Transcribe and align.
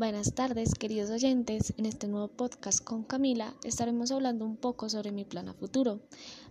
Buenas 0.00 0.32
tardes, 0.32 0.72
queridos 0.76 1.10
oyentes. 1.10 1.74
En 1.76 1.84
este 1.84 2.08
nuevo 2.08 2.28
podcast 2.28 2.82
con 2.82 3.04
Camila 3.04 3.54
estaremos 3.64 4.10
hablando 4.10 4.46
un 4.46 4.56
poco 4.56 4.88
sobre 4.88 5.12
mi 5.12 5.26
plan 5.26 5.50
a 5.50 5.52
futuro 5.52 6.00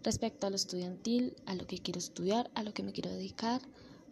respecto 0.03 0.45
a 0.45 0.51
lo 0.51 0.55
estudiantil, 0.55 1.35
a 1.47 1.55
lo 1.55 1.65
que 1.65 1.79
quiero 1.79 1.97
estudiar, 1.97 2.51
a 2.53 2.61
lo 2.61 2.75
que 2.75 2.83
me 2.83 2.91
quiero 2.91 3.09
dedicar, 3.09 3.59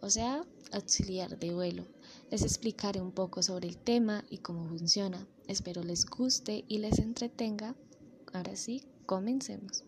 o 0.00 0.10
sea, 0.10 0.44
auxiliar 0.72 1.38
de 1.38 1.54
vuelo. 1.54 1.84
Les 2.32 2.42
explicaré 2.42 3.00
un 3.00 3.12
poco 3.12 3.44
sobre 3.44 3.68
el 3.68 3.76
tema 3.76 4.24
y 4.28 4.38
cómo 4.38 4.66
funciona. 4.66 5.24
Espero 5.46 5.84
les 5.84 6.04
guste 6.04 6.64
y 6.66 6.78
les 6.78 6.98
entretenga. 6.98 7.76
Ahora 8.32 8.56
sí, 8.56 8.82
comencemos. 9.06 9.84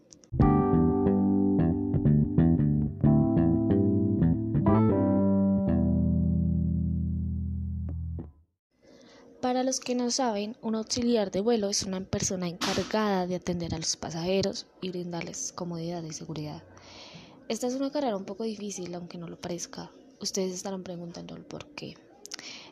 Para 9.41 9.62
los 9.62 9.80
que 9.80 9.95
no 9.95 10.11
saben, 10.11 10.55
un 10.61 10.75
auxiliar 10.75 11.30
de 11.30 11.41
vuelo 11.41 11.71
es 11.71 11.85
una 11.85 12.03
persona 12.03 12.47
encargada 12.47 13.27
de 13.27 13.37
atender 13.37 13.75
a 13.75 13.79
los 13.79 13.97
pasajeros 13.97 14.67
y 14.83 14.91
brindarles 14.91 15.53
comodidad 15.53 16.03
y 16.03 16.12
seguridad. 16.12 16.62
Esta 17.48 17.67
es 17.67 17.73
una 17.73 17.91
carrera 17.91 18.19
un 18.19 18.27
poco 18.27 18.45
difícil, 18.45 18.95
aunque 18.95 19.17
no 19.17 19.29
lo 19.29 19.41
parezca. 19.41 19.91
Ustedes 20.21 20.53
estarán 20.53 20.83
preguntando 20.83 21.34
el 21.34 21.43
por 21.43 21.65
qué. 21.69 21.97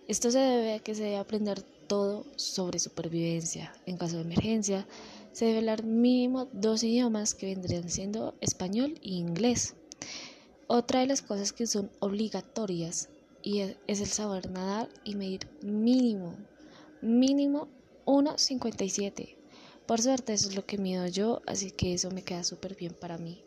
Esto 0.09 0.31
se 0.31 0.41
debe 0.41 0.75
a 0.75 0.79
que 0.81 0.95
se 0.95 1.05
debe 1.05 1.17
aprender 1.17 1.63
todo 1.63 2.27
sobre 2.37 2.79
supervivencia. 2.79 3.73
En 3.87 3.97
caso 3.97 4.17
de 4.17 4.23
emergencia, 4.25 4.87
se 5.33 5.47
debe 5.47 5.61
hablar 5.61 5.85
mínimo 5.85 6.49
dos 6.53 6.83
idiomas 6.83 7.33
que 7.33 7.47
vendrían 7.47 7.89
siendo 7.89 8.35
español 8.43 9.01
e 9.03 9.09
inglés. 9.09 9.75
Otra 10.67 11.01
de 11.01 11.07
las 11.07 11.23
cosas 11.23 11.55
que 11.55 11.67
son 11.67 11.91
obligatorias 12.01 13.09
y 13.43 13.61
es 13.61 14.01
el 14.01 14.07
saber 14.07 14.51
nadar 14.51 14.91
y 15.05 15.15
medir 15.15 15.49
mínimo 15.63 16.37
mínimo 17.03 17.69
1,57. 18.07 19.37
Por 19.87 20.01
suerte 20.03 20.35
eso 20.35 20.49
es 20.49 20.57
lo 20.57 20.67
que 20.67 20.79
mido 20.79 21.07
yo, 21.07 21.43
así 21.47 21.71
que 21.71 21.95
eso 21.95 22.11
me 22.11 22.23
queda 22.23 22.45
súper 22.45 22.75
bien 22.75 22.95
para 22.95 23.19
mí. 23.19 23.43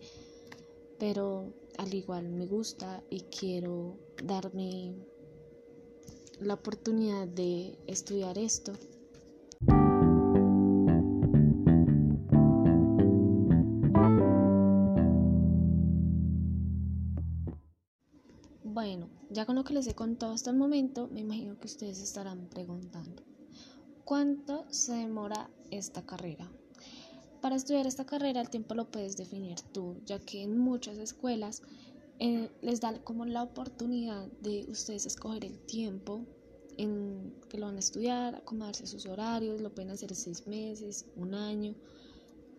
pero 0.99 1.51
al 1.77 1.93
igual 1.93 2.29
me 2.29 2.45
gusta 2.45 3.03
y 3.09 3.21
quiero 3.21 3.97
darme 4.23 4.93
la 6.39 6.53
oportunidad 6.53 7.27
de 7.27 7.77
estudiar 7.87 8.37
esto. 8.37 8.73
Ya 19.35 19.45
con 19.45 19.57
lo 19.57 19.65
que 19.65 19.73
les 19.73 19.85
he 19.87 19.93
contado 19.93 20.31
hasta 20.31 20.49
el 20.49 20.55
momento, 20.55 21.09
me 21.11 21.19
imagino 21.19 21.59
que 21.59 21.67
ustedes 21.67 21.99
estarán 21.99 22.47
preguntando, 22.47 23.21
¿cuánto 24.05 24.65
se 24.69 24.93
demora 24.93 25.51
esta 25.71 26.05
carrera? 26.05 26.49
Para 27.41 27.57
estudiar 27.57 27.85
esta 27.85 28.05
carrera 28.05 28.39
el 28.39 28.49
tiempo 28.49 28.75
lo 28.75 28.89
puedes 28.89 29.17
definir 29.17 29.59
tú, 29.73 29.97
ya 30.05 30.19
que 30.19 30.41
en 30.41 30.57
muchas 30.57 30.97
escuelas 30.97 31.63
eh, 32.19 32.49
les 32.61 32.79
dan 32.79 32.99
como 32.99 33.25
la 33.25 33.43
oportunidad 33.43 34.25
de 34.39 34.65
ustedes 34.69 35.05
escoger 35.05 35.43
el 35.43 35.59
tiempo 35.65 36.25
en 36.77 37.33
que 37.49 37.57
lo 37.57 37.65
van 37.65 37.75
a 37.75 37.79
estudiar, 37.79 38.35
acomodarse 38.35 38.87
sus 38.87 39.05
horarios, 39.05 39.59
lo 39.59 39.75
pueden 39.75 39.91
hacer 39.91 40.15
seis 40.15 40.47
meses, 40.47 41.05
un 41.17 41.35
año. 41.35 41.75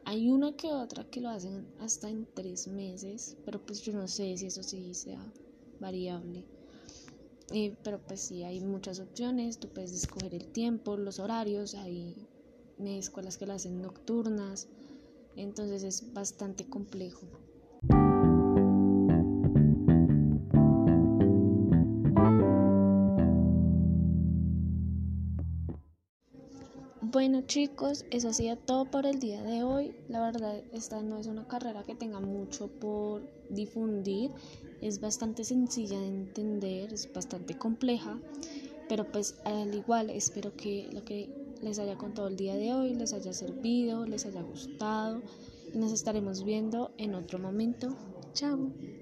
Hay 0.05 0.29
una 0.29 0.55
que 0.55 0.69
otra 0.75 1.05
que 1.05 1.23
lo 1.23 1.31
hacen 1.31 1.67
hasta 1.81 2.11
en 2.11 2.29
tres 2.35 2.69
meses, 2.69 3.39
pero 3.47 3.65
pues 3.65 3.81
yo 3.81 3.95
no 3.95 4.07
sé 4.07 4.37
si 4.37 4.47
eso 4.47 4.63
sí 4.63 4.93
sea 4.93 5.33
variable. 5.81 6.45
Eh, 7.51 7.75
pero 7.83 8.01
pues 8.07 8.21
sí, 8.23 8.45
hay 8.45 8.61
muchas 8.61 9.01
opciones, 9.01 9.59
tú 9.59 9.69
puedes 9.73 9.93
escoger 9.93 10.35
el 10.35 10.49
tiempo, 10.53 10.97
los 10.97 11.19
horarios, 11.19 11.75
hay 11.75 12.29
escuelas 12.79 13.37
que 13.39 13.47
las 13.47 13.57
hacen 13.63 13.81
nocturnas, 13.81 14.69
entonces 15.37 15.83
es 15.85 16.13
bastante 16.13 16.69
complejo. 16.69 17.29
Bueno 27.17 27.41
chicos, 27.47 28.05
eso 28.11 28.29
ha 28.29 28.35
sido 28.35 28.57
todo 28.57 28.85
por 28.85 29.07
el 29.07 29.21
día 29.21 29.43
de 29.43 29.63
hoy. 29.63 29.95
La 30.07 30.21
verdad, 30.21 30.63
esta 30.75 31.01
no 31.01 31.17
es 31.17 31.27
una 31.27 31.49
carrera 31.49 31.83
que 31.83 31.95
tenga 31.95 32.21
mucho 32.21 32.69
por 32.69 33.23
difundir. 33.49 34.33
Es 34.83 35.01
bastante 35.01 35.43
sencilla 35.43 35.99
de 35.99 36.09
entender, 36.09 36.93
es 36.93 37.11
bastante 37.11 37.57
compleja. 37.57 38.21
Pero 38.91 39.11
pues 39.11 39.39
al 39.47 39.75
igual 39.75 40.11
espero 40.11 40.55
que 40.57 40.91
lo 40.93 41.07
que 41.07 41.31
les 41.63 41.79
haya 41.79 41.97
contado 41.97 42.29
el 42.29 42.37
día 42.37 42.55
de 42.55 42.75
hoy 42.75 42.95
les 42.95 43.15
haya 43.15 43.33
servido, 43.33 44.05
les 44.05 44.27
haya 44.27 44.43
gustado. 44.43 45.23
Y 45.73 45.79
nos 45.79 45.93
estaremos 45.93 46.45
viendo 46.45 46.91
en 46.99 47.15
otro 47.15 47.39
momento. 47.39 47.97
Chao. 48.35 48.59